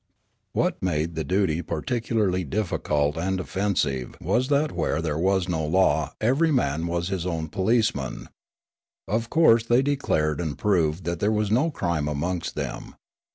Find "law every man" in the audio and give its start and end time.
5.63-6.87